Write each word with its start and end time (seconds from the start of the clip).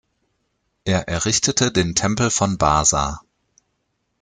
Er 0.83 1.07
errichtete 1.09 1.71
den 1.71 1.93
Tempel 1.93 2.31
von 2.31 2.57
Basa. 2.57 3.21